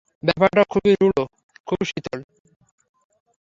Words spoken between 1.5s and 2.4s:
খুবই শীতল।